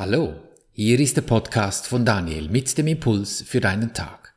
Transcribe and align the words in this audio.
Hallo, 0.00 0.34
hier 0.72 0.98
ist 0.98 1.18
der 1.18 1.20
Podcast 1.20 1.86
von 1.86 2.06
Daniel 2.06 2.48
mit 2.48 2.78
dem 2.78 2.86
Impuls 2.86 3.42
für 3.42 3.60
deinen 3.60 3.92
Tag. 3.92 4.34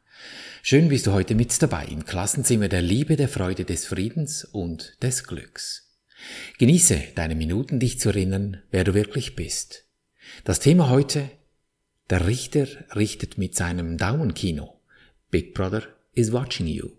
Schön 0.61 0.89
bist 0.89 1.07
du 1.07 1.13
heute 1.13 1.35
mit 1.35 1.61
dabei 1.61 1.85
im 1.85 2.03
Klassenzimmer 2.03 2.67
der 2.67 2.81
Liebe, 2.81 3.15
der 3.15 3.29
Freude, 3.29 3.63
des 3.63 3.85
Friedens 3.85 4.43
und 4.43 5.01
des 5.01 5.23
Glücks. 5.23 5.95
Genieße 6.57 7.01
deine 7.15 7.35
Minuten, 7.35 7.79
dich 7.79 7.97
zu 7.97 8.09
erinnern, 8.09 8.61
wer 8.71 8.83
du 8.83 8.93
wirklich 8.93 9.37
bist. 9.37 9.85
Das 10.43 10.59
Thema 10.59 10.89
heute, 10.89 11.29
der 12.09 12.27
Richter 12.27 12.67
richtet 12.93 13.37
mit 13.37 13.55
seinem 13.55 13.97
Daumenkino. 13.97 14.81
Big 15.31 15.53
Brother 15.53 15.83
is 16.13 16.33
watching 16.33 16.67
you. 16.67 16.89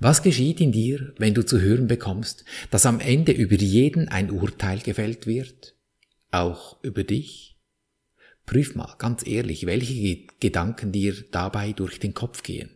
Was 0.00 0.22
geschieht 0.22 0.62
in 0.62 0.72
dir, 0.72 1.12
wenn 1.18 1.34
du 1.34 1.44
zu 1.44 1.60
hören 1.60 1.86
bekommst, 1.86 2.46
dass 2.70 2.86
am 2.86 2.98
Ende 2.98 3.32
über 3.32 3.56
jeden 3.56 4.08
ein 4.08 4.30
Urteil 4.30 4.78
gefällt 4.78 5.26
wird? 5.26 5.74
Auch 6.30 6.82
über 6.82 7.04
dich? 7.04 7.57
Prüf 8.48 8.74
mal 8.74 8.94
ganz 8.96 9.26
ehrlich, 9.26 9.66
welche 9.66 10.20
Gedanken 10.40 10.90
dir 10.90 11.14
dabei 11.32 11.72
durch 11.72 12.00
den 12.00 12.14
Kopf 12.14 12.42
gehen. 12.42 12.70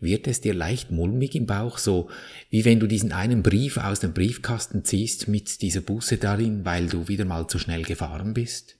Wird 0.00 0.26
es 0.26 0.40
dir 0.40 0.54
leicht 0.54 0.90
mulmig 0.90 1.34
im 1.34 1.44
Bauch, 1.44 1.76
so 1.76 2.08
wie 2.48 2.64
wenn 2.64 2.80
du 2.80 2.86
diesen 2.86 3.12
einen 3.12 3.42
Brief 3.42 3.76
aus 3.76 4.00
dem 4.00 4.14
Briefkasten 4.14 4.82
ziehst 4.82 5.28
mit 5.28 5.60
dieser 5.60 5.82
Buße 5.82 6.16
darin, 6.16 6.64
weil 6.64 6.86
du 6.86 7.06
wieder 7.06 7.26
mal 7.26 7.46
zu 7.48 7.58
schnell 7.58 7.82
gefahren 7.82 8.32
bist? 8.32 8.78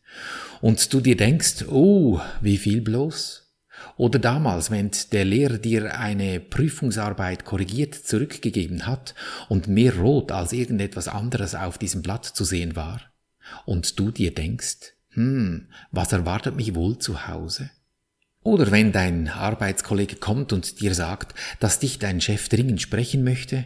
Und 0.63 0.95
du 0.95 1.03
dir 1.03 1.19
denkst, 1.19 1.67
oh, 1.69 2.19
wie 2.41 2.57
viel 2.57 2.81
bloß? 2.81 3.53
Oder 3.99 4.19
damals, 4.19 4.71
wenn 4.71 4.93
der 5.13 5.27
Lehrer 5.27 5.59
dir 5.59 5.99
eine 5.99 6.41
Prüfungsarbeit 6.41 7.45
korrigiert 7.45 7.95
zurückgegeben 7.95 8.87
hat 8.87 9.15
und 9.51 9.69
mehr 9.69 9.95
rot 9.99 10.33
als 10.33 10.55
irgendetwas 10.55 11.07
anderes 11.07 11.55
auf 11.55 11.77
diesem 11.77 12.01
Blatt 12.01 12.25
zu 12.25 12.45
sehen 12.45 12.77
war? 12.77 13.03
Und 13.67 13.99
du 13.99 14.11
dir 14.11 14.33
denkst, 14.33 14.95
hm, 15.15 15.69
was 15.91 16.13
erwartet 16.13 16.57
mich 16.57 16.75
wohl 16.75 16.99
zu 16.99 17.27
Hause? 17.27 17.71
Oder 18.43 18.71
wenn 18.71 18.93
dein 18.93 19.29
Arbeitskollege 19.29 20.17
kommt 20.17 20.53
und 20.53 20.81
dir 20.81 20.95
sagt, 20.95 21.35
dass 21.61 21.79
dich 21.79 21.99
dein 21.99 22.21
Chef 22.21 22.49
dringend 22.49 22.83
sprechen 22.83 23.25
möchte, 23.25 23.65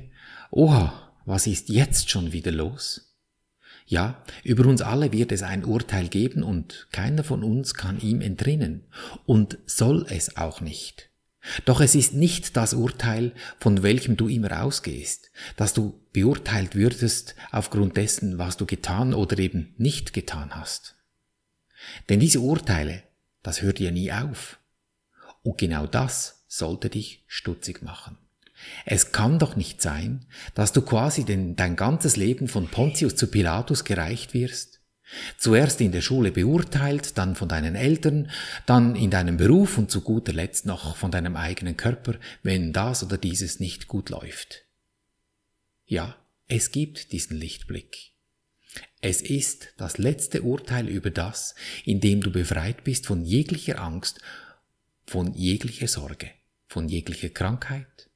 oha, 0.50 1.12
was 1.26 1.46
ist 1.46 1.68
jetzt 1.68 2.10
schon 2.10 2.32
wieder 2.32 2.52
los? 2.52 3.16
Ja, 3.86 4.22
über 4.44 4.66
uns 4.66 4.82
alle 4.82 5.12
wird 5.12 5.32
es 5.32 5.42
ein 5.42 5.64
Urteil 5.64 6.08
geben 6.08 6.42
und 6.42 6.88
keiner 6.92 7.24
von 7.24 7.42
uns 7.42 7.74
kann 7.74 7.98
ihm 8.00 8.20
entrinnen 8.20 8.84
und 9.24 9.58
soll 9.66 10.06
es 10.10 10.36
auch 10.36 10.60
nicht. 10.60 11.10
Doch 11.64 11.80
es 11.80 11.94
ist 11.94 12.12
nicht 12.12 12.56
das 12.56 12.74
Urteil, 12.74 13.32
von 13.58 13.82
welchem 13.82 14.16
du 14.16 14.28
immer 14.28 14.62
ausgehst, 14.62 15.30
dass 15.56 15.72
du 15.72 16.00
beurteilt 16.12 16.74
würdest 16.74 17.34
aufgrund 17.50 17.96
dessen, 17.96 18.38
was 18.38 18.58
du 18.58 18.66
getan 18.66 19.14
oder 19.14 19.38
eben 19.38 19.74
nicht 19.78 20.12
getan 20.12 20.50
hast. 20.54 20.97
Denn 22.08 22.20
diese 22.20 22.40
Urteile, 22.40 23.02
das 23.42 23.62
hört 23.62 23.80
ja 23.80 23.90
nie 23.90 24.12
auf. 24.12 24.58
Und 25.42 25.58
genau 25.58 25.86
das 25.86 26.44
sollte 26.48 26.90
dich 26.90 27.24
stutzig 27.26 27.82
machen. 27.82 28.18
Es 28.84 29.12
kann 29.12 29.38
doch 29.38 29.56
nicht 29.56 29.80
sein, 29.80 30.26
dass 30.54 30.72
du 30.72 30.82
quasi 30.82 31.24
den, 31.24 31.54
dein 31.56 31.76
ganzes 31.76 32.16
Leben 32.16 32.48
von 32.48 32.68
Pontius 32.68 33.14
zu 33.14 33.28
Pilatus 33.28 33.84
gereicht 33.84 34.34
wirst. 34.34 34.80
Zuerst 35.38 35.80
in 35.80 35.92
der 35.92 36.02
Schule 36.02 36.32
beurteilt, 36.32 37.16
dann 37.16 37.34
von 37.34 37.48
deinen 37.48 37.76
Eltern, 37.76 38.30
dann 38.66 38.94
in 38.94 39.10
deinem 39.10 39.38
Beruf 39.38 39.78
und 39.78 39.90
zu 39.90 40.02
guter 40.02 40.32
Letzt 40.32 40.66
noch 40.66 40.96
von 40.96 41.10
deinem 41.10 41.36
eigenen 41.36 41.76
Körper, 41.76 42.16
wenn 42.42 42.72
das 42.72 43.02
oder 43.02 43.16
dieses 43.16 43.58
nicht 43.58 43.88
gut 43.88 44.10
läuft. 44.10 44.64
Ja, 45.86 46.16
es 46.46 46.72
gibt 46.72 47.12
diesen 47.12 47.38
Lichtblick. 47.38 48.12
Es 49.00 49.22
ist 49.22 49.68
das 49.76 49.98
letzte 49.98 50.42
Urteil 50.42 50.88
über 50.88 51.10
das, 51.10 51.54
in 51.84 52.00
dem 52.00 52.20
du 52.20 52.30
befreit 52.30 52.84
bist 52.84 53.06
von 53.06 53.24
jeglicher 53.24 53.80
Angst, 53.80 54.20
von 55.06 55.32
jeglicher 55.34 55.88
Sorge, 55.88 56.30
von 56.66 56.88
jeglicher 56.88 57.30
Krankheit. 57.30 58.10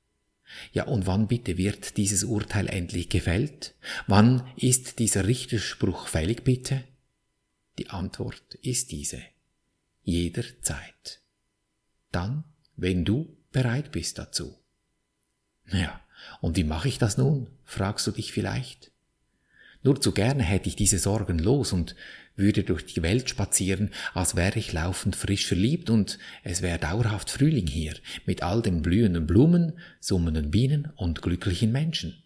Ja, 0.73 0.85
und 0.85 1.07
wann 1.07 1.29
bitte 1.29 1.57
wird 1.57 1.97
dieses 1.97 2.25
Urteil 2.25 2.69
endlich 2.69 3.09
gefällt? 3.09 3.75
Wann 4.07 4.47
ist 4.57 4.99
dieser 4.99 5.27
Richterspruch 5.27 6.09
fällig 6.09 6.45
bitte? 6.45 6.85
Die 7.79 7.89
Antwort 7.89 8.55
ist 8.57 8.91
diese. 8.91 9.23
Jederzeit. 10.03 11.23
Dann, 12.11 12.45
wenn 12.77 13.05
du 13.05 13.37
bereit 13.53 13.93
bist 13.93 14.19
dazu. 14.19 14.59
Ja, 15.71 16.01
und 16.41 16.57
wie 16.57 16.65
mache 16.65 16.89
ich 16.89 16.99
das 16.99 17.17
nun? 17.17 17.49
fragst 17.65 18.07
du 18.07 18.11
dich 18.11 18.33
vielleicht. 18.33 18.92
Nur 19.83 20.01
zu 20.01 20.13
gerne 20.13 20.43
hätte 20.43 20.69
ich 20.69 20.77
diese 20.77 20.99
Sorgen 20.99 21.39
los 21.39 21.73
und 21.73 21.97
würde 22.37 22.63
durch 22.63 22.87
die 22.87 23.03
Welt 23.03 23.29
spazieren, 23.29 23.91
als 24.15 24.37
wäre 24.37 24.59
ich 24.59 24.73
laufend 24.73 25.17
frisch 25.17 25.47
verliebt 25.47 25.91
und 25.91 26.19
es 26.45 26.63
wäre 26.63 26.79
dauerhaft 26.79 27.31
Frühling 27.31 27.67
hier, 27.67 27.95
mit 28.25 28.43
all 28.43 28.63
den 28.63 28.83
blühenden 28.83 29.27
Blumen, 29.27 29.79
summenden 30.01 30.51
Bienen 30.51 30.93
und 30.97 31.23
glücklichen 31.23 31.73
Menschen. 31.73 32.23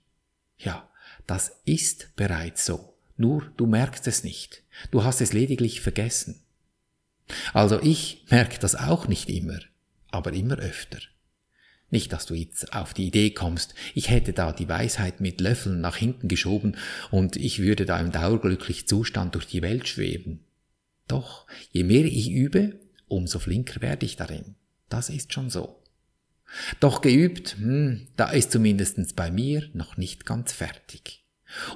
Ja, 0.58 0.88
das 1.26 1.60
ist 1.64 2.14
bereits 2.16 2.64
so, 2.64 2.94
nur 3.16 3.50
du 3.56 3.66
merkst 3.66 4.06
es 4.06 4.22
nicht, 4.22 4.62
du 4.90 5.02
hast 5.02 5.20
es 5.20 5.32
lediglich 5.32 5.80
vergessen. 5.80 6.40
Also 7.52 7.80
ich 7.82 8.24
merke 8.30 8.58
das 8.60 8.76
auch 8.76 9.08
nicht 9.08 9.28
immer, 9.28 9.58
aber 10.10 10.32
immer 10.32 10.56
öfter. 10.58 10.98
Nicht, 11.90 12.12
dass 12.12 12.26
du 12.26 12.34
jetzt 12.34 12.72
auf 12.72 12.94
die 12.94 13.06
Idee 13.06 13.30
kommst, 13.30 13.74
ich 13.94 14.10
hätte 14.10 14.32
da 14.32 14.52
die 14.52 14.68
Weisheit 14.68 15.20
mit 15.20 15.40
Löffeln 15.40 15.80
nach 15.80 15.96
hinten 15.96 16.26
geschoben 16.28 16.76
und 17.10 17.36
ich 17.36 17.60
würde 17.60 17.86
da 17.86 18.00
im 18.00 18.10
dauerglücklichen 18.10 18.88
Zustand 18.88 19.34
durch 19.34 19.46
die 19.46 19.62
Welt 19.62 19.86
schweben. 19.86 20.40
Doch, 21.06 21.46
je 21.70 21.84
mehr 21.84 22.04
ich 22.04 22.30
übe, 22.30 22.80
umso 23.06 23.38
flinker 23.38 23.80
werde 23.80 24.04
ich 24.04 24.16
darin. 24.16 24.56
Das 24.88 25.08
ist 25.08 25.32
schon 25.32 25.50
so. 25.50 25.82
Doch 26.80 27.00
geübt, 27.00 27.56
hm, 27.58 28.08
da 28.16 28.30
ist 28.30 28.52
zumindestens 28.52 29.12
bei 29.12 29.30
mir 29.30 29.68
noch 29.72 29.96
nicht 29.96 30.26
ganz 30.26 30.52
fertig. 30.52 31.24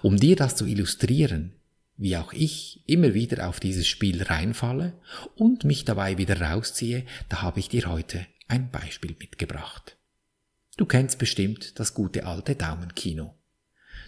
Um 0.03 0.17
dir 0.17 0.37
das 0.37 0.57
zu 0.57 0.67
illustrieren, 0.67 1.53
wie 1.97 2.17
auch 2.17 2.33
ich 2.33 2.83
immer 2.87 3.15
wieder 3.15 3.49
auf 3.49 3.61
dieses 3.61 3.87
Spiel 3.87 4.23
reinfalle 4.23 4.95
und 5.37 5.65
mich 5.65 5.85
dabei 5.85 6.19
wieder 6.19 6.41
rausziehe, 6.41 7.05
da 7.29 7.43
habe 7.43 7.61
ich 7.61 7.69
dir 7.69 7.87
heute 7.87 8.27
ein 8.49 8.71
Beispiel 8.71 9.15
mitgebracht. 9.19 9.97
Du 10.77 10.87
kennst 10.87 11.19
bestimmt 11.19 11.79
das 11.79 11.95
gute 11.95 12.27
alte 12.27 12.55
Daumenkino. 12.55 13.35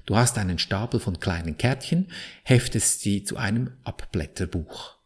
Du 0.06 0.16
hast 0.16 0.38
einen 0.38 0.58
Stapel 0.58 1.00
von 1.00 1.20
kleinen 1.20 1.56
Kärtchen, 1.58 2.10
heftest 2.42 3.00
sie 3.00 3.24
zu 3.24 3.36
einem 3.36 3.72
Abblätterbuch. 3.84 4.96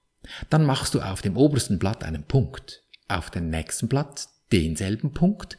Dann 0.50 0.64
machst 0.64 0.94
du 0.94 1.00
auf 1.00 1.22
dem 1.22 1.36
obersten 1.36 1.78
Blatt 1.78 2.02
einen 2.02 2.24
Punkt, 2.24 2.82
auf 3.08 3.30
dem 3.30 3.50
nächsten 3.50 3.88
Blatt 3.88 4.28
denselben 4.52 5.12
Punkt, 5.12 5.58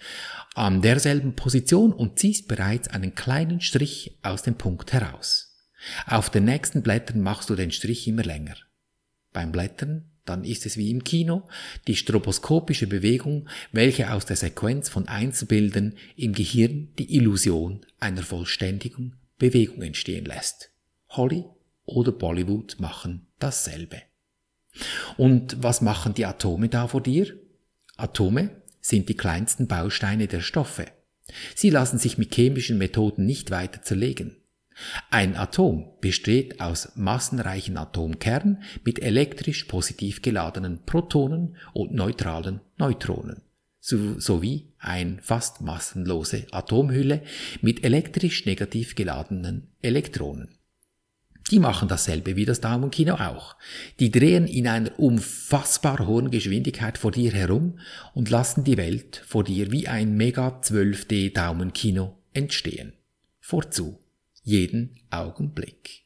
an 0.56 0.82
derselben 0.82 1.36
Position 1.36 1.94
und 1.94 2.20
ziehst 2.20 2.48
bereits 2.48 2.88
einen 2.88 3.16
kleinen 3.16 3.62
Strich 3.62 4.18
aus 4.24 4.44
dem 4.44 4.56
Punkt 4.56 4.94
heraus. 4.94 5.56
Auf 6.06 6.30
den 6.30 6.46
nächsten 6.46 6.82
Blättern 6.82 7.22
machst 7.22 7.50
du 7.50 7.56
den 7.56 7.72
Strich 7.72 8.08
immer 8.08 8.24
länger. 8.24 8.56
Beim 9.34 9.52
Blättern 9.52 10.10
dann 10.28 10.44
ist 10.44 10.66
es 10.66 10.78
wie 10.78 10.92
im 10.92 11.04
Kino 11.04 11.48
die 11.88 11.96
stroboskopische 11.96 12.88
Bewegung, 12.88 13.48
welche 13.72 14.12
aus 14.12 14.26
der 14.26 14.36
Sequenz 14.36 14.90
von 14.90 15.08
Einzelbildern 15.08 15.94
im 16.16 16.34
Gehirn 16.34 16.90
die 17.00 17.16
Illusion 17.16 17.86
einer 18.00 18.24
vollständigen 18.24 19.16
Bewegung 19.38 19.82
entstehen 19.82 20.26
lässt. 20.26 20.72
Holly 21.10 21.46
oder 21.86 22.12
Bollywood 22.12 22.78
machen 22.80 23.28
dasselbe. 23.40 24.02
Und 25.18 25.62
was 25.64 25.82
machen 25.82 26.14
die 26.14 26.26
Atome 26.26 26.70
da 26.70 26.88
vor 26.88 27.02
dir? 27.02 27.34
Atome 27.96 28.62
sind 28.82 29.10
die 29.10 29.18
kleinsten 29.18 29.68
Bausteine 29.68 30.28
der 30.28 30.42
Stoffe. 30.42 30.86
Sie 31.56 31.70
lassen 31.70 31.98
sich 31.98 32.18
mit 32.18 32.34
chemischen 32.34 32.78
Methoden 32.78 33.26
nicht 33.26 33.52
weiter 33.52 33.82
zerlegen. 33.82 34.37
Ein 35.10 35.36
Atom 35.36 35.90
besteht 36.02 36.62
aus 36.62 36.92
massenreichen 36.96 37.78
Atomkernen 37.78 38.64
mit 38.84 39.00
elektrisch 39.00 39.66
positiv 39.66 40.22
geladenen 40.22 40.84
Protonen 40.86 41.58
und 41.74 41.94
neutralen 41.94 42.62
Neutronen 42.78 43.42
sowie 43.80 44.74
ein 44.80 45.20
fast 45.22 45.62
massenlose 45.62 46.46
Atomhülle 46.52 47.22
mit 47.62 47.84
elektrisch 47.84 48.46
negativ 48.46 48.96
geladenen 48.96 49.68
Elektronen. 49.82 50.50
Die 51.52 51.60
machen 51.60 51.88
dasselbe 51.88 52.36
wie 52.36 52.44
das 52.44 52.60
Daumenkino 52.60 53.16
auch. 53.16 53.56
Die 54.02 54.12
drehen 54.12 54.48
in 54.48 54.68
einer 54.68 55.00
unfassbar 55.00 56.06
hohen 56.06 56.30
Geschwindigkeit 56.30 56.98
vor 56.98 57.12
dir 57.12 57.32
herum 57.32 57.80
und 58.14 58.30
lassen 58.30 58.66
die 58.66 58.76
Welt 58.76 59.24
vor 59.26 59.46
dir 59.46 59.72
wie 59.72 59.88
ein 59.88 60.18
Mega 60.18 60.60
12D 60.62 61.34
Daumenkino 61.34 62.18
entstehen. 62.34 62.92
Vorzu 63.40 63.98
jeden 64.48 64.96
Augenblick. 65.10 66.06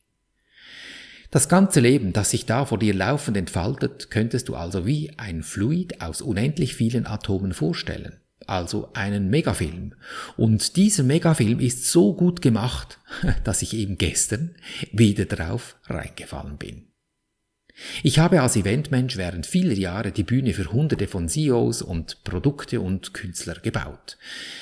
Das 1.30 1.48
ganze 1.48 1.80
Leben, 1.80 2.12
das 2.12 2.32
sich 2.32 2.46
da 2.48 2.66
vor 2.66 2.80
dir 2.80 2.94
laufend 2.94 3.38
entfaltet, 3.38 4.10
könntest 4.10 4.50
du 4.50 4.56
also 4.56 4.86
wie 4.86 5.12
ein 5.18 5.44
Fluid 5.44 6.02
aus 6.02 6.22
unendlich 6.22 6.76
vielen 6.76 7.06
Atomen 7.06 7.54
vorstellen, 7.54 8.20
also 8.48 8.90
einen 8.94 9.30
Megafilm. 9.30 9.94
Und 10.38 10.76
dieser 10.76 11.04
Megafilm 11.04 11.60
ist 11.60 11.86
so 11.86 12.16
gut 12.16 12.42
gemacht, 12.42 13.00
dass 13.44 13.62
ich 13.62 13.76
eben 13.76 13.98
gestern 13.98 14.56
wieder 14.92 15.26
drauf 15.26 15.78
reingefallen 15.86 16.58
bin. 16.58 16.88
Ich 18.02 18.20
habe 18.20 18.42
als 18.42 18.56
Eventmensch 18.56 19.18
während 19.18 19.46
vieler 19.46 19.74
Jahre 19.74 20.12
die 20.12 20.24
Bühne 20.24 20.54
für 20.54 20.72
hunderte 20.72 21.08
von 21.08 21.30
CEOs 21.30 21.84
und 21.84 22.24
Produkte 22.24 22.82
und 22.82 23.14
Künstler 23.14 23.56
gebaut, 23.56 24.18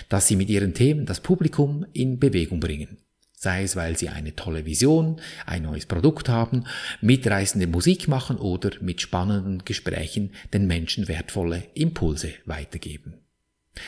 dass 0.09 0.27
sie 0.27 0.35
mit 0.35 0.49
ihren 0.49 0.73
Themen 0.73 1.05
das 1.05 1.21
Publikum 1.21 1.85
in 1.93 2.19
Bewegung 2.19 2.59
bringen. 2.59 2.97
Sei 3.41 3.63
es, 3.63 3.77
weil 3.77 3.97
sie 3.97 4.09
eine 4.09 4.35
tolle 4.35 4.65
Vision, 4.65 5.21
ein 5.45 5.63
neues 5.63 5.85
Produkt 5.85 6.27
haben, 6.27 6.65
mitreißende 6.99 7.67
Musik 7.67 8.09
machen 8.09 8.35
oder 8.35 8.71
mit 8.81 8.99
spannenden 8.99 9.63
Gesprächen 9.63 10.31
den 10.51 10.67
Menschen 10.67 11.07
wertvolle 11.07 11.63
Impulse 11.73 12.33
weitergeben. 12.43 13.13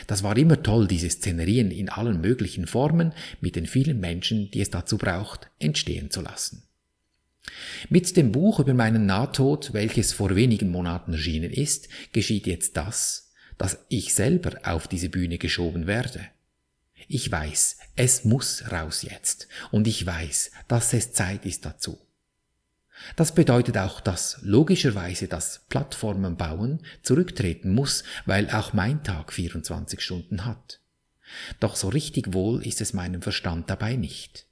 Das 0.06 0.22
war 0.22 0.38
immer 0.38 0.62
toll, 0.62 0.86
diese 0.86 1.10
Szenerien 1.10 1.70
in 1.70 1.90
allen 1.90 2.22
möglichen 2.22 2.66
Formen 2.66 3.12
mit 3.42 3.54
den 3.54 3.66
vielen 3.66 4.00
Menschen, 4.00 4.50
die 4.52 4.62
es 4.62 4.70
dazu 4.70 4.96
braucht, 4.96 5.50
entstehen 5.58 6.10
zu 6.10 6.22
lassen. 6.22 6.62
Mit 7.90 8.16
dem 8.16 8.32
Buch 8.32 8.58
über 8.58 8.72
meinen 8.72 9.04
Nahtod, 9.04 9.74
welches 9.74 10.14
vor 10.14 10.34
wenigen 10.34 10.70
Monaten 10.70 11.12
erschienen 11.12 11.50
ist, 11.50 11.90
geschieht 12.14 12.46
jetzt 12.46 12.78
das, 12.78 13.34
dass 13.58 13.84
ich 13.90 14.14
selber 14.14 14.52
auf 14.64 14.88
diese 14.88 15.10
Bühne 15.10 15.36
geschoben 15.36 15.86
werde. 15.86 16.20
Ich 17.14 17.30
weiß, 17.30 17.76
es 17.94 18.24
muss 18.24 18.72
raus 18.72 19.02
jetzt, 19.02 19.46
und 19.70 19.86
ich 19.86 20.06
weiß, 20.06 20.50
dass 20.66 20.94
es 20.94 21.12
Zeit 21.12 21.44
ist 21.44 21.66
dazu. 21.66 22.00
Das 23.16 23.34
bedeutet 23.34 23.76
auch, 23.76 24.00
dass 24.00 24.38
logischerweise 24.40 25.28
das 25.28 25.60
Plattformenbauen 25.68 26.80
zurücktreten 27.02 27.74
muss, 27.74 28.02
weil 28.24 28.48
auch 28.48 28.72
mein 28.72 29.04
Tag 29.04 29.30
24 29.34 30.00
Stunden 30.00 30.46
hat. 30.46 30.80
Doch 31.60 31.76
so 31.76 31.90
richtig 31.90 32.32
wohl 32.32 32.66
ist 32.66 32.80
es 32.80 32.94
meinem 32.94 33.20
Verstand 33.20 33.68
dabei 33.68 33.96
nicht. 33.96 34.46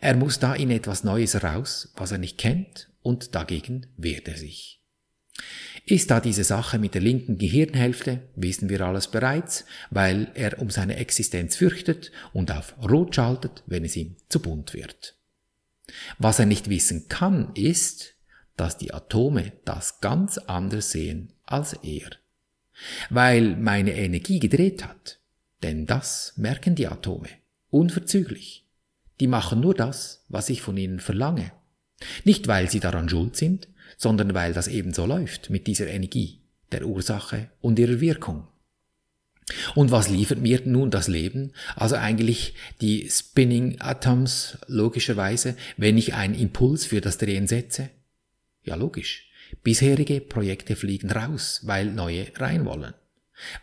Er 0.00 0.16
muss 0.16 0.40
da 0.40 0.54
in 0.54 0.72
etwas 0.72 1.04
Neues 1.04 1.44
raus, 1.44 1.92
was 1.94 2.10
er 2.10 2.18
nicht 2.18 2.36
kennt, 2.36 2.88
und 3.02 3.36
dagegen 3.36 3.86
wehrt 3.96 4.26
er 4.26 4.36
sich. 4.36 4.81
Ist 5.84 6.10
da 6.10 6.20
diese 6.20 6.44
Sache 6.44 6.78
mit 6.78 6.94
der 6.94 7.00
linken 7.00 7.38
Gehirnhälfte, 7.38 8.20
wissen 8.36 8.68
wir 8.68 8.82
alles 8.82 9.08
bereits, 9.08 9.64
weil 9.90 10.30
er 10.34 10.60
um 10.60 10.70
seine 10.70 10.96
Existenz 10.96 11.56
fürchtet 11.56 12.12
und 12.32 12.52
auf 12.52 12.74
Rot 12.82 13.14
schaltet, 13.14 13.64
wenn 13.66 13.84
es 13.84 13.96
ihm 13.96 14.16
zu 14.28 14.40
bunt 14.40 14.74
wird. 14.74 15.16
Was 16.18 16.38
er 16.38 16.46
nicht 16.46 16.70
wissen 16.70 17.08
kann, 17.08 17.52
ist, 17.54 18.14
dass 18.56 18.78
die 18.78 18.94
Atome 18.94 19.52
das 19.64 20.00
ganz 20.00 20.38
anders 20.38 20.92
sehen 20.92 21.32
als 21.44 21.72
er. 21.82 22.10
Weil 23.10 23.56
meine 23.56 23.94
Energie 23.94 24.38
gedreht 24.38 24.84
hat. 24.84 25.18
Denn 25.62 25.86
das 25.86 26.34
merken 26.36 26.74
die 26.74 26.86
Atome. 26.86 27.28
Unverzüglich. 27.70 28.66
Die 29.20 29.26
machen 29.26 29.60
nur 29.60 29.74
das, 29.74 30.24
was 30.28 30.48
ich 30.48 30.62
von 30.62 30.76
ihnen 30.76 31.00
verlange. 31.00 31.52
Nicht 32.24 32.48
weil 32.48 32.70
sie 32.70 32.80
daran 32.80 33.08
schuld 33.08 33.36
sind, 33.36 33.68
sondern 33.96 34.34
weil 34.34 34.52
das 34.52 34.68
eben 34.68 34.92
so 34.92 35.06
läuft 35.06 35.50
mit 35.50 35.66
dieser 35.66 35.88
Energie, 35.88 36.40
der 36.72 36.86
Ursache 36.86 37.50
und 37.60 37.78
ihrer 37.78 38.00
Wirkung. 38.00 38.48
Und 39.74 39.90
was 39.90 40.08
liefert 40.08 40.38
mir 40.38 40.60
nun 40.64 40.90
das 40.90 41.08
Leben? 41.08 41.52
Also 41.74 41.96
eigentlich 41.96 42.54
die 42.80 43.08
Spinning 43.10 43.80
Atoms, 43.80 44.58
logischerweise, 44.66 45.56
wenn 45.76 45.98
ich 45.98 46.14
einen 46.14 46.34
Impuls 46.34 46.86
für 46.86 47.00
das 47.00 47.18
Drehen 47.18 47.46
setze? 47.46 47.90
Ja, 48.62 48.76
logisch. 48.76 49.28
Bisherige 49.62 50.20
Projekte 50.20 50.76
fliegen 50.76 51.10
raus, 51.10 51.60
weil 51.64 51.86
neue 51.86 52.26
rein 52.36 52.64
wollen. 52.64 52.94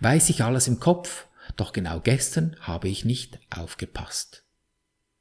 Weiß 0.02 0.30
ich 0.30 0.44
alles 0.44 0.68
im 0.68 0.80
Kopf, 0.80 1.28
doch 1.56 1.74
genau 1.74 2.00
gestern 2.00 2.56
habe 2.60 2.90
ich 2.90 3.06
nicht 3.06 3.40
aufgepasst. 3.50 4.44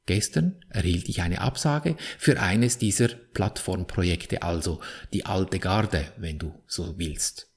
Gestern 0.09 0.55
erhielt 0.69 1.07
ich 1.07 1.21
eine 1.21 1.39
Absage 1.39 1.95
für 2.17 2.41
eines 2.41 2.79
dieser 2.79 3.09
Plattformprojekte, 3.09 4.41
also 4.41 4.81
die 5.13 5.27
alte 5.27 5.59
Garde, 5.59 6.03
wenn 6.17 6.39
du 6.39 6.51
so 6.65 6.95
willst. 6.97 7.47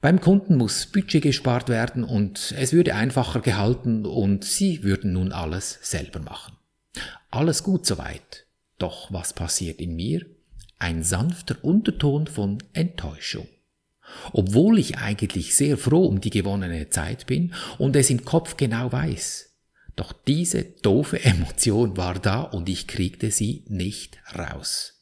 Beim 0.00 0.20
Kunden 0.20 0.54
muss 0.56 0.86
Budget 0.86 1.24
gespart 1.24 1.68
werden 1.68 2.04
und 2.04 2.54
es 2.56 2.72
würde 2.72 2.94
einfacher 2.94 3.40
gehalten 3.40 4.06
und 4.06 4.44
sie 4.44 4.84
würden 4.84 5.14
nun 5.14 5.32
alles 5.32 5.80
selber 5.82 6.20
machen. 6.20 6.56
Alles 7.32 7.64
gut 7.64 7.86
soweit. 7.86 8.46
Doch 8.78 9.12
was 9.12 9.32
passiert 9.32 9.80
in 9.80 9.96
mir? 9.96 10.24
Ein 10.78 11.02
sanfter 11.02 11.56
Unterton 11.64 12.28
von 12.28 12.58
Enttäuschung. 12.72 13.48
Obwohl 14.32 14.78
ich 14.78 14.98
eigentlich 14.98 15.56
sehr 15.56 15.76
froh 15.76 16.06
um 16.06 16.20
die 16.20 16.30
gewonnene 16.30 16.88
Zeit 16.90 17.26
bin 17.26 17.52
und 17.78 17.96
es 17.96 18.10
im 18.10 18.24
Kopf 18.24 18.56
genau 18.56 18.92
weiß, 18.92 19.53
doch 19.96 20.12
diese 20.12 20.64
doofe 20.64 21.24
Emotion 21.24 21.96
war 21.96 22.18
da 22.18 22.42
und 22.42 22.68
ich 22.68 22.86
kriegte 22.86 23.30
sie 23.30 23.64
nicht 23.68 24.18
raus. 24.36 24.94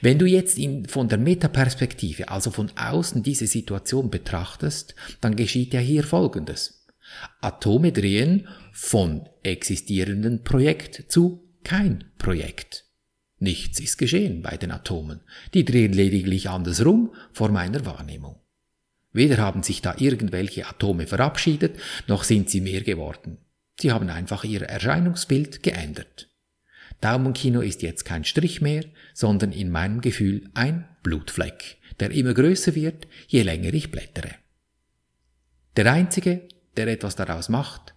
Wenn 0.00 0.18
du 0.18 0.26
jetzt 0.26 0.58
in, 0.58 0.86
von 0.86 1.08
der 1.08 1.18
Metaperspektive, 1.18 2.28
also 2.28 2.50
von 2.50 2.70
außen 2.76 3.22
diese 3.22 3.46
Situation 3.46 4.10
betrachtest, 4.10 4.94
dann 5.20 5.36
geschieht 5.36 5.72
ja 5.72 5.80
hier 5.80 6.04
Folgendes. 6.04 6.86
Atome 7.40 7.92
drehen 7.92 8.48
von 8.72 9.28
existierenden 9.42 10.42
Projekt 10.42 11.04
zu 11.08 11.48
kein 11.62 12.04
Projekt. 12.18 12.84
Nichts 13.38 13.80
ist 13.80 13.98
geschehen 13.98 14.42
bei 14.42 14.56
den 14.56 14.70
Atomen. 14.70 15.20
Die 15.52 15.64
drehen 15.64 15.92
lediglich 15.92 16.48
andersrum 16.48 17.14
vor 17.32 17.50
meiner 17.50 17.84
Wahrnehmung. 17.84 18.40
Weder 19.12 19.38
haben 19.38 19.62
sich 19.62 19.80
da 19.80 19.94
irgendwelche 19.98 20.66
Atome 20.66 21.06
verabschiedet, 21.06 21.78
noch 22.08 22.24
sind 22.24 22.50
sie 22.50 22.60
mehr 22.60 22.80
geworden. 22.80 23.38
Sie 23.80 23.92
haben 23.92 24.08
einfach 24.08 24.44
ihr 24.44 24.62
Erscheinungsbild 24.62 25.62
geändert. 25.62 26.30
Daumenkino 27.00 27.60
ist 27.60 27.82
jetzt 27.82 28.04
kein 28.04 28.24
Strich 28.24 28.60
mehr, 28.60 28.84
sondern 29.12 29.52
in 29.52 29.70
meinem 29.70 30.00
Gefühl 30.00 30.48
ein 30.54 30.88
Blutfleck, 31.02 31.78
der 32.00 32.10
immer 32.12 32.34
größer 32.34 32.74
wird, 32.74 33.06
je 33.26 33.42
länger 33.42 33.74
ich 33.74 33.90
blättere. 33.90 34.30
Der 35.76 35.92
Einzige, 35.92 36.48
der 36.76 36.86
etwas 36.86 37.16
daraus 37.16 37.48
macht, 37.48 37.94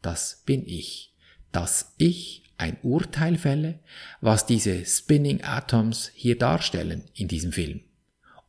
das 0.00 0.42
bin 0.46 0.66
ich. 0.66 1.14
Dass 1.52 1.94
ich 1.98 2.44
ein 2.58 2.78
Urteil 2.82 3.36
fälle, 3.36 3.80
was 4.20 4.46
diese 4.46 4.84
Spinning 4.86 5.42
Atoms 5.42 6.10
hier 6.14 6.38
darstellen 6.38 7.04
in 7.14 7.28
diesem 7.28 7.52
Film. 7.52 7.80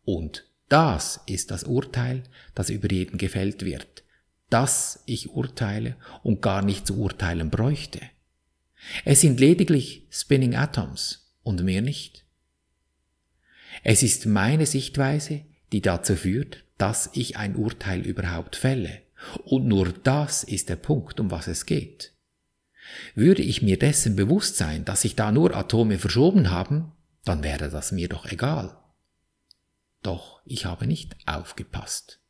Und 0.05 0.45
das 0.69 1.21
ist 1.25 1.51
das 1.51 1.63
Urteil, 1.63 2.23
das 2.53 2.69
über 2.69 2.89
jeden 2.91 3.17
gefällt 3.17 3.65
wird 3.65 4.03
dass 4.49 5.03
ich 5.05 5.29
urteile 5.31 5.95
und 6.23 6.41
gar 6.41 6.61
nicht 6.61 6.87
zu 6.87 6.97
urteilen 6.97 7.49
bräuchte. 7.49 8.01
Es 9.05 9.21
sind 9.21 9.39
lediglich 9.39 10.07
Spinning 10.09 10.55
Atoms 10.55 11.33
und 11.43 11.63
mehr 11.63 11.81
nicht. 11.81 12.25
Es 13.83 14.03
ist 14.03 14.25
meine 14.25 14.65
Sichtweise, 14.65 15.41
die 15.71 15.81
dazu 15.81 16.15
führt, 16.15 16.63
dass 16.77 17.09
ich 17.13 17.37
ein 17.37 17.55
Urteil 17.55 18.01
überhaupt 18.01 18.55
fälle. 18.55 19.01
Und 19.43 19.67
nur 19.67 19.91
das 19.91 20.43
ist 20.43 20.69
der 20.69 20.75
Punkt, 20.75 21.19
um 21.19 21.31
was 21.31 21.47
es 21.47 21.65
geht. 21.65 22.13
Würde 23.15 23.41
ich 23.41 23.61
mir 23.61 23.77
dessen 23.77 24.15
bewusst 24.15 24.57
sein, 24.57 24.85
dass 24.85 25.01
sich 25.01 25.15
da 25.15 25.31
nur 25.31 25.55
Atome 25.55 25.97
verschoben 25.99 26.51
haben, 26.51 26.93
dann 27.25 27.43
wäre 27.43 27.69
das 27.69 27.91
mir 27.91 28.07
doch 28.07 28.25
egal. 28.31 28.77
Doch 30.03 30.41
ich 30.45 30.65
habe 30.65 30.87
nicht 30.87 31.17
aufgepasst. 31.25 32.21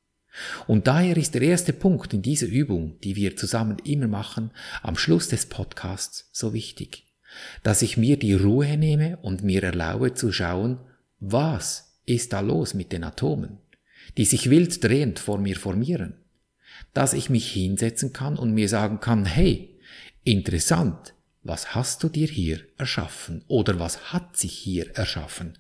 Und 0.67 0.88
daher 0.88 1.17
ist 1.17 1.34
der 1.34 1.41
erste 1.41 1.74
Punkt 1.74 2.13
in 2.13 2.22
dieser 2.22 2.48
Übung, 2.48 3.00
die 3.01 3.15
wir 3.15 3.36
zusammen 3.36 3.77
immer 3.84 4.08
machen, 4.08 4.51
am 4.82 4.98
Schluss 4.98 5.27
des 5.27 5.48
Podcasts 5.48 6.29
so 6.32 6.53
wichtig, 6.53 7.06
dass 7.63 7.82
ich 7.82 7.98
mir 7.98 8.17
die 8.17 8.34
Ruhe 8.34 8.77
nehme 8.77 9.17
und 9.17 9.44
mir 9.44 9.63
erlaube 9.63 10.13
zu 10.13 10.32
schauen, 10.32 10.79
was 11.20 12.00
ist 12.06 12.34
da 12.34 12.39
los 12.39 12.74
mit 12.74 12.91
den 12.91 13.03
Atomen, 13.03 13.58
die 14.17 14.25
sich 14.25 14.50
wild 14.50 14.84
drehend 14.84 15.20
vor 15.20 15.38
mir 15.38 15.56
formieren, 15.56 16.15
dass 16.94 17.13
ich 17.13 17.29
mich 17.29 17.51
hinsetzen 17.51 18.13
kann 18.13 18.38
und 18.38 18.53
mir 18.53 18.70
sagen 18.70 19.00
kann, 19.00 19.25
hey, 19.25 19.79
interessant, 20.24 21.13
was 21.44 21.75
hast 21.75 22.03
du 22.03 22.10
dir 22.10 22.27
hier 22.27 22.60
erschaffen 22.77 23.44
oder 23.48 23.79
was 23.79 24.12
hat 24.12 24.38
sich 24.38 24.53
hier 24.53 24.96
erschaffen? 24.96 25.58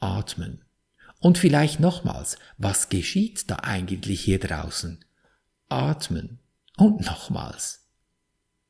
Atmen. 0.00 0.63
Und 1.24 1.38
vielleicht 1.38 1.80
nochmals, 1.80 2.36
was 2.58 2.90
geschieht 2.90 3.50
da 3.50 3.56
eigentlich 3.62 4.20
hier 4.20 4.38
draußen? 4.38 5.02
Atmen. 5.70 6.38
Und 6.76 7.00
nochmals. 7.00 7.88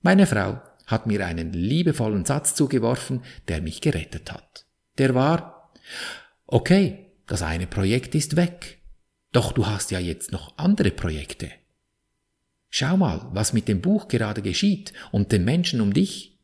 Meine 0.02 0.28
Frau 0.28 0.62
hat 0.87 1.08
mir 1.08 1.26
einen 1.26 1.52
liebevollen 1.52 2.25
Satz 2.25 2.54
zugeworfen, 2.54 3.25
der 3.49 3.61
mich 3.61 3.80
gerettet 3.80 4.30
hat. 4.30 4.66
Der 4.99 5.16
war, 5.16 5.73
okay, 6.46 7.11
das 7.26 7.42
eine 7.42 7.66
Projekt 7.66 8.14
ist 8.14 8.37
weg, 8.37 8.78
doch 9.32 9.50
du 9.50 9.66
hast 9.66 9.90
ja 9.90 9.99
jetzt 9.99 10.30
noch 10.30 10.56
andere 10.56 10.92
Projekte. 10.92 11.50
Schau 12.70 12.96
mal, 12.96 13.30
was 13.32 13.52
mit 13.52 13.66
dem 13.66 13.80
Buch 13.80 14.06
gerade 14.06 14.42
geschieht 14.42 14.92
und 15.11 15.32
den 15.32 15.44
Menschen 15.44 15.80
um 15.80 15.92
dich. 15.92 16.38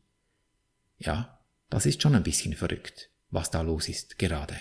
Ja, 0.97 1.39
das 1.69 1.85
ist 1.85 2.01
schon 2.01 2.15
ein 2.15 2.23
bisschen 2.23 2.53
verrückt, 2.53 3.09
was 3.29 3.49
da 3.49 3.61
los 3.61 3.87
ist 3.87 4.19
gerade. 4.19 4.57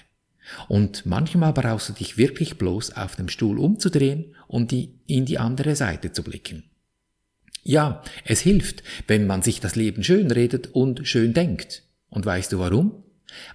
Und 0.69 1.07
manchmal 1.07 1.53
brauchst 1.53 1.89
du 1.89 1.93
dich 1.93 2.17
wirklich 2.17 2.59
bloß 2.59 2.97
auf 2.97 3.17
dem 3.17 3.29
Stuhl 3.29 3.59
umzudrehen 3.59 4.35
und 4.47 4.71
die, 4.71 5.01
in 5.07 5.25
die 5.25 5.39
andere 5.39 5.77
Seite 5.77 6.13
zu 6.13 6.23
blicken. 6.23 6.65
Ja, 7.63 8.03
es 8.25 8.41
hilft, 8.41 8.83
wenn 9.07 9.27
man 9.27 9.43
sich 9.43 9.61
das 9.61 9.77
Leben 9.77 10.03
schön 10.03 10.31
redet 10.31 10.69
und 10.69 11.07
schön 11.07 11.35
denkt. 11.35 11.85
Und 12.09 12.27
weißt 12.27 12.53
du 12.53 12.59
warum? 12.59 13.05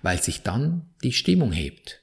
weil 0.01 0.21
sich 0.21 0.43
dann 0.43 0.83
die 1.03 1.13
Stimmung 1.13 1.51
hebt. 1.51 2.01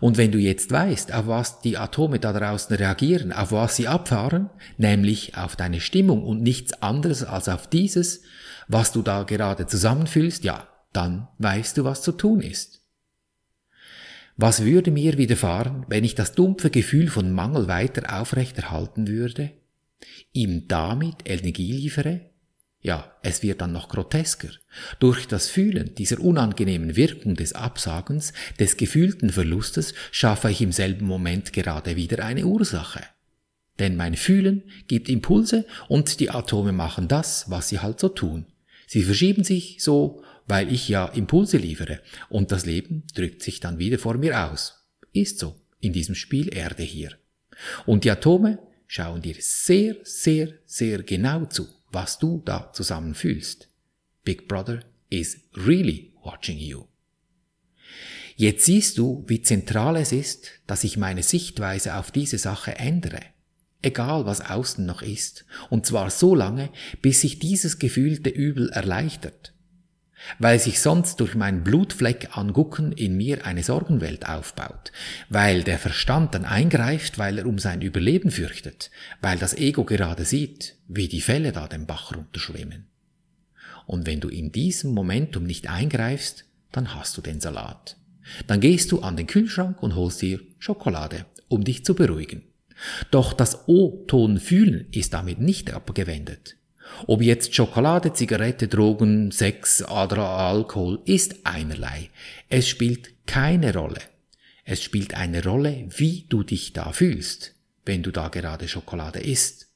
Und 0.00 0.16
wenn 0.16 0.32
du 0.32 0.38
jetzt 0.38 0.70
weißt, 0.70 1.12
auf 1.12 1.26
was 1.26 1.60
die 1.60 1.76
Atome 1.76 2.18
da 2.18 2.32
draußen 2.32 2.74
reagieren, 2.74 3.32
auf 3.32 3.52
was 3.52 3.76
sie 3.76 3.86
abfahren, 3.86 4.48
nämlich 4.78 5.36
auf 5.36 5.56
deine 5.56 5.80
Stimmung 5.80 6.24
und 6.24 6.42
nichts 6.42 6.82
anderes 6.82 7.22
als 7.22 7.48
auf 7.48 7.66
dieses, 7.68 8.22
was 8.66 8.92
du 8.92 9.02
da 9.02 9.24
gerade 9.24 9.66
zusammenfühlst, 9.66 10.42
ja, 10.42 10.68
dann 10.92 11.28
weißt 11.38 11.76
du, 11.76 11.84
was 11.84 12.02
zu 12.02 12.12
tun 12.12 12.40
ist. 12.40 12.80
Was 14.36 14.64
würde 14.64 14.90
mir 14.90 15.16
widerfahren, 15.16 15.84
wenn 15.88 16.04
ich 16.04 16.14
das 16.14 16.32
dumpfe 16.32 16.70
Gefühl 16.70 17.08
von 17.08 17.32
Mangel 17.32 17.68
weiter 17.68 18.20
aufrechterhalten 18.20 19.06
würde, 19.06 19.52
ihm 20.32 20.66
damit 20.68 21.16
Energie 21.24 21.72
liefere 21.72 22.20
ja, 22.84 23.10
es 23.22 23.42
wird 23.42 23.62
dann 23.62 23.72
noch 23.72 23.88
grotesker. 23.88 24.50
Durch 24.98 25.26
das 25.26 25.48
Fühlen 25.48 25.94
dieser 25.94 26.20
unangenehmen 26.20 26.96
Wirkung 26.96 27.34
des 27.34 27.54
Absagens, 27.54 28.34
des 28.60 28.76
gefühlten 28.76 29.30
Verlustes, 29.30 29.94
schaffe 30.12 30.50
ich 30.50 30.60
im 30.60 30.70
selben 30.70 31.06
Moment 31.06 31.54
gerade 31.54 31.96
wieder 31.96 32.22
eine 32.22 32.44
Ursache. 32.44 33.00
Denn 33.78 33.96
mein 33.96 34.16
Fühlen 34.16 34.64
gibt 34.86 35.08
Impulse 35.08 35.64
und 35.88 36.20
die 36.20 36.28
Atome 36.28 36.72
machen 36.72 37.08
das, 37.08 37.48
was 37.48 37.70
sie 37.70 37.80
halt 37.80 38.00
so 38.00 38.10
tun. 38.10 38.44
Sie 38.86 39.02
verschieben 39.02 39.44
sich 39.44 39.78
so, 39.80 40.22
weil 40.46 40.72
ich 40.72 40.88
ja 40.88 41.06
Impulse 41.06 41.56
liefere 41.56 42.00
und 42.28 42.52
das 42.52 42.66
Leben 42.66 43.04
drückt 43.14 43.42
sich 43.42 43.60
dann 43.60 43.78
wieder 43.78 43.98
vor 43.98 44.16
mir 44.16 44.50
aus. 44.50 44.86
Ist 45.12 45.38
so 45.38 45.60
in 45.80 45.92
diesem 45.92 46.14
Spiel 46.14 46.54
Erde 46.54 46.82
hier. 46.82 47.12
Und 47.86 48.04
die 48.04 48.10
Atome 48.10 48.58
schauen 48.86 49.22
dir 49.22 49.36
sehr, 49.38 49.96
sehr, 50.02 50.48
sehr 50.66 51.02
genau 51.02 51.46
zu 51.46 51.68
was 51.94 52.18
du 52.18 52.42
da 52.44 52.72
zusammen 52.72 53.14
fühlst. 53.14 53.68
Big 54.24 54.48
Brother 54.48 54.80
is 55.08 55.40
really 55.54 56.12
watching 56.22 56.58
you. 56.58 56.84
Jetzt 58.36 58.64
siehst 58.64 58.98
du, 58.98 59.24
wie 59.28 59.42
zentral 59.42 59.96
es 59.96 60.10
ist, 60.10 60.50
dass 60.66 60.82
ich 60.82 60.96
meine 60.96 61.22
Sichtweise 61.22 61.94
auf 61.94 62.10
diese 62.10 62.38
Sache 62.38 62.76
ändere. 62.76 63.20
Egal 63.80 64.26
was 64.26 64.40
außen 64.40 64.84
noch 64.84 65.02
ist. 65.02 65.44
Und 65.70 65.86
zwar 65.86 66.10
so 66.10 66.34
lange, 66.34 66.70
bis 67.00 67.20
sich 67.20 67.38
dieses 67.38 67.78
gefühlte 67.78 68.30
Übel 68.30 68.70
erleichtert 68.70 69.53
weil 70.38 70.58
sich 70.58 70.80
sonst 70.80 71.20
durch 71.20 71.34
mein 71.34 71.64
Blutfleck 71.64 72.36
angucken 72.36 72.92
in 72.92 73.16
mir 73.16 73.46
eine 73.46 73.62
Sorgenwelt 73.62 74.28
aufbaut, 74.28 74.92
weil 75.28 75.62
der 75.62 75.78
Verstand 75.78 76.34
dann 76.34 76.44
eingreift, 76.44 77.18
weil 77.18 77.38
er 77.38 77.46
um 77.46 77.58
sein 77.58 77.82
Überleben 77.82 78.30
fürchtet, 78.30 78.90
weil 79.20 79.38
das 79.38 79.54
Ego 79.54 79.84
gerade 79.84 80.24
sieht, 80.24 80.76
wie 80.88 81.08
die 81.08 81.20
Fälle 81.20 81.52
da 81.52 81.68
den 81.68 81.86
Bach 81.86 82.14
runterschwimmen. 82.14 82.86
Und 83.86 84.06
wenn 84.06 84.20
du 84.20 84.28
in 84.28 84.50
diesem 84.50 84.92
Momentum 84.92 85.44
nicht 85.44 85.68
eingreifst, 85.68 86.46
dann 86.72 86.94
hast 86.94 87.16
du 87.16 87.20
den 87.20 87.40
Salat. 87.40 87.96
Dann 88.46 88.60
gehst 88.60 88.90
du 88.92 89.00
an 89.00 89.16
den 89.16 89.26
Kühlschrank 89.26 89.82
und 89.82 89.94
holst 89.94 90.22
dir 90.22 90.40
Schokolade, 90.58 91.26
um 91.48 91.62
dich 91.64 91.84
zu 91.84 91.94
beruhigen. 91.94 92.42
Doch 93.10 93.32
das 93.32 93.68
O-Ton 93.68 94.40
fühlen 94.40 94.86
ist 94.90 95.14
damit 95.14 95.38
nicht 95.40 95.72
abgewendet. 95.72 96.56
Ob 97.06 97.22
jetzt 97.22 97.54
Schokolade, 97.54 98.12
Zigarette, 98.12 98.68
Drogen, 98.68 99.30
Sex 99.30 99.82
oder 99.82 100.28
Alkohol 100.28 101.00
ist 101.04 101.44
einerlei. 101.44 102.10
Es 102.48 102.68
spielt 102.68 103.26
keine 103.26 103.74
Rolle. 103.74 104.00
Es 104.64 104.82
spielt 104.82 105.14
eine 105.14 105.44
Rolle, 105.44 105.86
wie 105.96 106.26
du 106.28 106.42
dich 106.42 106.72
da 106.72 106.92
fühlst, 106.92 107.54
wenn 107.84 108.02
du 108.02 108.10
da 108.10 108.28
gerade 108.28 108.68
Schokolade 108.68 109.20
isst. 109.20 109.68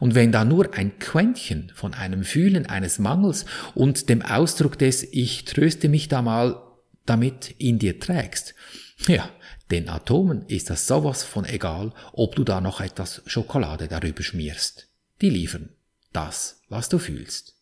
Und 0.00 0.14
wenn 0.14 0.32
da 0.32 0.44
nur 0.44 0.74
ein 0.74 0.98
Quäntchen 0.98 1.72
von 1.74 1.94
einem 1.94 2.24
Fühlen 2.24 2.66
eines 2.66 2.98
Mangels 2.98 3.46
und 3.74 4.08
dem 4.08 4.22
Ausdruck 4.22 4.78
des 4.78 5.04
Ich 5.04 5.44
tröste 5.44 5.88
mich 5.88 6.08
da 6.08 6.20
mal 6.20 6.60
damit 7.06 7.54
in 7.58 7.78
dir 7.78 7.98
trägst, 7.98 8.54
ja, 9.06 9.30
den 9.70 9.88
Atomen 9.88 10.46
ist 10.46 10.70
das 10.70 10.86
sowas 10.86 11.22
von 11.22 11.44
egal, 11.44 11.92
ob 12.12 12.34
du 12.34 12.44
da 12.44 12.60
noch 12.60 12.80
etwas 12.80 13.22
Schokolade 13.26 13.86
darüber 13.86 14.22
schmierst. 14.22 14.88
Die 15.20 15.30
liefern 15.30 15.70
das, 16.18 16.60
was 16.68 16.88
du 16.88 16.98
fühlst. 16.98 17.54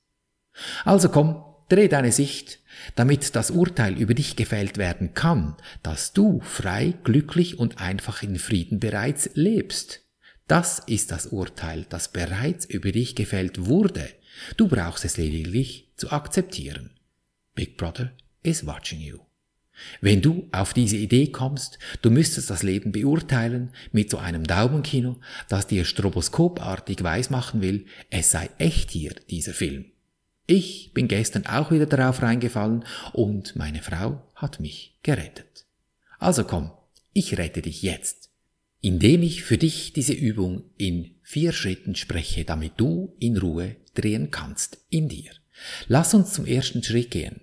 Also 0.85 1.11
komm, 1.11 1.45
dreh 1.69 1.89
deine 1.89 2.11
Sicht, 2.11 2.61
damit 2.95 3.37
das 3.37 3.51
Urteil 3.51 3.95
über 3.99 4.15
dich 4.15 4.35
gefällt 4.35 4.79
werden 4.79 5.13
kann, 5.13 5.57
dass 5.83 6.13
du 6.15 6.41
frei, 6.41 6.95
glücklich 7.05 7.59
und 7.59 7.81
einfach 7.81 8.23
in 8.23 8.39
Frieden 8.39 8.81
bereits 8.81 9.31
lebst. 9.35 10.01
Das 10.49 10.79
ist 10.79 11.11
das 11.11 11.27
Urteil, 11.27 11.85
das 11.89 12.13
bereits 12.13 12.65
über 12.65 12.93
dich 12.93 13.15
gefällt 13.15 13.67
wurde. 13.67 14.09
Du 14.57 14.69
brauchst 14.69 15.05
es 15.05 15.17
lediglich 15.19 15.93
zu 15.97 16.11
akzeptieren. 16.11 16.91
Big 17.55 17.77
Brother 17.77 18.13
is 18.43 18.67
watching 18.67 19.01
you. 19.01 19.26
Wenn 20.01 20.23
du 20.23 20.49
auf 20.53 20.73
diese 20.73 20.97
Idee 20.97 21.29
kommst, 21.29 21.79
du 22.03 22.11
müsstest 22.11 22.51
das 22.51 22.63
Leben 22.63 22.93
beurteilen 22.93 23.71
mit 23.93 24.11
so 24.11 24.19
einem 24.19 24.45
Daumenkino, 24.45 25.21
das 25.49 25.67
dir 25.67 25.85
stroboskopartig 25.85 27.03
weismachen 27.03 27.61
will, 27.61 27.87
es 28.11 28.31
sei 28.31 28.51
echt 28.59 28.91
hier, 28.91 29.15
dieser 29.31 29.53
Film. 29.53 29.87
Ich 30.47 30.93
bin 30.95 31.09
gestern 31.09 31.47
auch 31.47 31.73
wieder 31.73 31.87
darauf 31.87 32.23
reingefallen 32.23 32.85
und 33.13 33.57
meine 33.57 33.83
Frau 33.83 34.23
hat 34.35 34.61
mich 34.61 34.97
gerettet. 35.03 35.67
Also 36.19 36.45
komm, 36.45 36.71
ich 37.13 37.37
rette 37.37 37.63
dich 37.63 37.83
jetzt, 37.83 38.31
indem 38.81 39.23
ich 39.23 39.43
für 39.43 39.59
dich 39.59 39.93
diese 39.93 40.13
Übung 40.13 40.65
in 40.77 41.17
vier 41.23 41.53
Schritten 41.53 41.97
spreche, 41.97 42.45
damit 42.45 42.75
du 42.77 43.15
in 43.19 43.37
Ruhe 43.37 43.77
drehen 43.95 44.31
kannst 44.31 44.79
in 44.89 45.09
dir. 45.09 45.33
Lass 45.89 46.15
uns 46.15 46.33
zum 46.33 46.47
ersten 46.47 46.83
Schritt 46.83 47.11
gehen. 47.11 47.41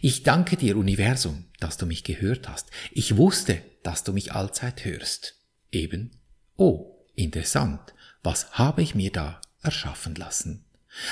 Ich 0.00 0.22
danke 0.22 0.56
dir, 0.56 0.76
Universum, 0.76 1.44
dass 1.60 1.76
du 1.76 1.86
mich 1.86 2.04
gehört 2.04 2.48
hast. 2.48 2.70
Ich 2.92 3.16
wusste, 3.16 3.62
dass 3.82 4.04
du 4.04 4.12
mich 4.12 4.32
allzeit 4.32 4.84
hörst. 4.84 5.36
Eben, 5.72 6.10
oh, 6.56 7.04
interessant, 7.14 7.94
was 8.22 8.52
habe 8.52 8.82
ich 8.82 8.94
mir 8.94 9.12
da 9.12 9.40
erschaffen 9.62 10.14
lassen? 10.14 10.64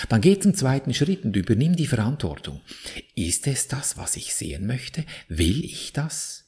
Dann 0.08 0.20
geh 0.20 0.38
zum 0.38 0.54
zweiten 0.54 0.94
Schritt 0.94 1.24
und 1.24 1.36
übernimm 1.36 1.76
die 1.76 1.86
Verantwortung. 1.86 2.62
Ist 3.14 3.46
es 3.46 3.68
das, 3.68 3.96
was 3.96 4.16
ich 4.16 4.34
sehen 4.34 4.66
möchte? 4.66 5.04
Will 5.28 5.64
ich 5.64 5.92
das? 5.92 6.46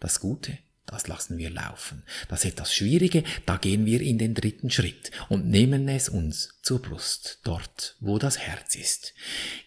Das 0.00 0.20
Gute 0.20 0.58
das 0.86 1.08
lassen 1.08 1.38
wir 1.38 1.50
laufen. 1.50 2.02
Das 2.28 2.44
etwas 2.44 2.74
Schwierige, 2.74 3.24
da 3.46 3.56
gehen 3.56 3.86
wir 3.86 4.00
in 4.00 4.18
den 4.18 4.34
dritten 4.34 4.70
Schritt 4.70 5.10
und 5.28 5.46
nehmen 5.46 5.88
es 5.88 6.08
uns 6.08 6.50
zur 6.62 6.80
Brust, 6.80 7.40
dort, 7.44 7.96
wo 8.00 8.18
das 8.18 8.38
Herz 8.38 8.74
ist. 8.74 9.14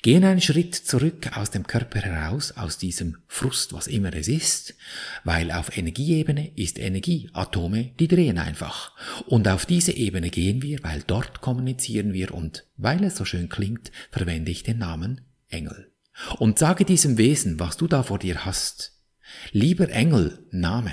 Gehen 0.03 0.23
einen 0.23 0.41
Schritt 0.41 0.75
zurück 0.75 1.35
aus 1.35 1.49
dem 1.49 1.65
Körper 1.65 2.01
heraus, 2.01 2.51
aus 2.51 2.77
diesem 2.77 3.17
Frust, 3.27 3.73
was 3.73 3.87
immer 3.87 4.13
es 4.13 4.27
ist, 4.27 4.75
weil 5.23 5.51
auf 5.51 5.75
Energieebene 5.75 6.51
ist 6.55 6.77
Energie, 6.77 7.29
Atome, 7.33 7.91
die 7.99 8.07
drehen 8.07 8.37
einfach. 8.37 8.95
Und 9.25 9.47
auf 9.47 9.65
diese 9.65 9.93
Ebene 9.93 10.29
gehen 10.29 10.61
wir, 10.61 10.83
weil 10.83 11.03
dort 11.05 11.41
kommunizieren 11.41 12.13
wir 12.13 12.33
und 12.33 12.65
weil 12.77 13.03
es 13.03 13.15
so 13.15 13.25
schön 13.25 13.49
klingt, 13.49 13.91
verwende 14.11 14.51
ich 14.51 14.63
den 14.63 14.77
Namen 14.77 15.21
Engel. 15.49 15.91
Und 16.39 16.59
sage 16.59 16.85
diesem 16.85 17.17
Wesen, 17.17 17.59
was 17.59 17.77
du 17.77 17.87
da 17.87 18.03
vor 18.03 18.19
dir 18.19 18.45
hast. 18.45 18.93
Lieber 19.51 19.89
Engel, 19.89 20.45
Name, 20.51 20.91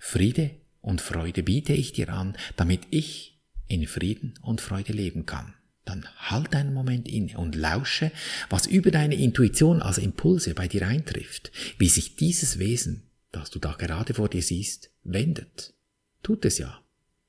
Friede 0.00 0.50
und 0.80 1.00
Freude 1.00 1.42
biete 1.42 1.72
ich 1.72 1.92
dir 1.92 2.10
an, 2.10 2.36
damit 2.56 2.82
ich 2.90 3.38
in 3.68 3.86
Frieden 3.86 4.34
und 4.42 4.60
Freude 4.60 4.92
leben 4.92 5.26
kann. 5.26 5.54
Dann 5.84 6.06
halt 6.16 6.54
einen 6.54 6.72
Moment 6.72 7.08
inne 7.08 7.36
und 7.36 7.54
lausche, 7.54 8.10
was 8.48 8.66
über 8.66 8.90
deine 8.90 9.16
Intuition 9.16 9.82
als 9.82 9.98
Impulse 9.98 10.54
bei 10.54 10.66
dir 10.68 10.86
eintrifft, 10.86 11.52
wie 11.78 11.88
sich 11.88 12.16
dieses 12.16 12.58
Wesen, 12.58 13.02
das 13.32 13.50
du 13.50 13.58
da 13.58 13.72
gerade 13.72 14.14
vor 14.14 14.28
dir 14.28 14.42
siehst, 14.42 14.90
wendet. 15.02 15.74
Tut 16.22 16.44
es 16.44 16.58
ja, 16.58 16.82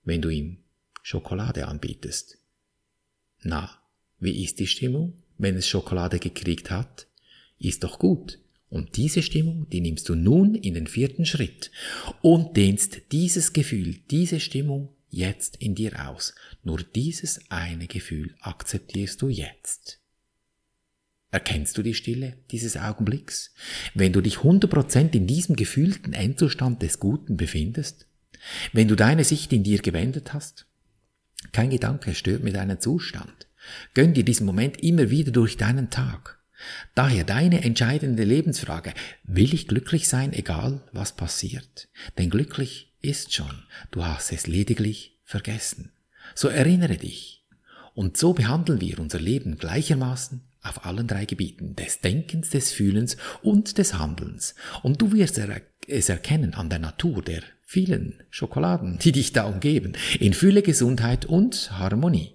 wenn 0.03 0.21
du 0.21 0.29
ihm 0.29 0.59
Schokolade 1.01 1.67
anbietest. 1.67 2.37
Na, 3.41 3.69
wie 4.19 4.43
ist 4.43 4.59
die 4.59 4.67
Stimmung, 4.67 5.21
wenn 5.37 5.55
es 5.55 5.67
Schokolade 5.67 6.19
gekriegt 6.19 6.71
hat? 6.71 7.07
Ist 7.59 7.83
doch 7.83 7.99
gut. 7.99 8.39
Und 8.69 8.97
diese 8.97 9.21
Stimmung, 9.21 9.69
die 9.69 9.81
nimmst 9.81 10.09
du 10.09 10.15
nun 10.15 10.55
in 10.55 10.73
den 10.73 10.87
vierten 10.87 11.25
Schritt 11.25 11.71
und 12.21 12.57
dehnst 12.57 13.11
dieses 13.11 13.53
Gefühl, 13.53 13.99
diese 14.09 14.39
Stimmung 14.39 14.89
jetzt 15.09 15.57
in 15.57 15.75
dir 15.75 16.07
aus. 16.09 16.35
Nur 16.63 16.79
dieses 16.83 17.39
eine 17.49 17.87
Gefühl 17.87 18.35
akzeptierst 18.41 19.21
du 19.21 19.29
jetzt. 19.29 20.01
Erkennst 21.31 21.77
du 21.77 21.83
die 21.83 21.93
Stille 21.93 22.37
dieses 22.51 22.77
Augenblicks? 22.77 23.53
Wenn 23.93 24.13
du 24.13 24.21
dich 24.21 24.37
100% 24.37 25.13
in 25.13 25.27
diesem 25.27 25.55
gefühlten 25.55 26.13
Endzustand 26.13 26.81
des 26.81 26.99
Guten 26.99 27.37
befindest? 27.37 28.07
Wenn 28.73 28.87
du 28.87 28.95
deine 28.95 29.23
Sicht 29.23 29.51
in 29.51 29.63
dir 29.63 29.79
gewendet 29.79 30.33
hast? 30.33 30.67
Kein 31.51 31.69
Gedanke 31.69 32.15
stört 32.15 32.43
mir 32.43 32.53
deinen 32.53 32.79
Zustand. 32.79 33.47
Gönn 33.93 34.13
dir 34.13 34.23
diesen 34.23 34.45
Moment 34.45 34.81
immer 34.81 35.09
wieder 35.09 35.31
durch 35.31 35.57
deinen 35.57 35.89
Tag. 35.89 36.41
Daher 36.93 37.23
deine 37.23 37.63
entscheidende 37.63 38.23
Lebensfrage, 38.23 38.93
will 39.23 39.53
ich 39.53 39.67
glücklich 39.67 40.07
sein, 40.07 40.33
egal 40.33 40.81
was 40.91 41.15
passiert? 41.15 41.89
Denn 42.17 42.29
glücklich 42.29 42.93
ist 43.01 43.33
schon, 43.33 43.63
du 43.91 44.05
hast 44.05 44.31
es 44.31 44.47
lediglich 44.47 45.19
vergessen. 45.23 45.91
So 46.33 46.47
erinnere 46.47 46.97
dich. 46.97 47.43
Und 47.93 48.17
so 48.17 48.33
behandeln 48.33 48.81
wir 48.81 48.99
unser 48.99 49.19
Leben 49.19 49.57
gleichermaßen 49.57 50.41
auf 50.63 50.85
allen 50.85 51.07
drei 51.07 51.25
Gebieten 51.25 51.75
des 51.75 52.01
Denkens, 52.01 52.49
des 52.49 52.71
Fühlens 52.71 53.17
und 53.41 53.77
des 53.77 53.93
Handelns. 53.93 54.55
Und 54.83 55.01
du 55.01 55.13
wirst 55.13 55.39
es 55.87 56.09
erkennen 56.09 56.55
an 56.55 56.69
der 56.69 56.79
Natur 56.79 57.21
der 57.21 57.43
vielen 57.61 58.23
Schokoladen, 58.29 58.99
die 58.99 59.11
dich 59.11 59.33
da 59.33 59.45
umgeben, 59.45 59.93
in 60.19 60.33
Fülle, 60.33 60.61
Gesundheit 60.61 61.25
und 61.25 61.71
Harmonie. 61.71 62.34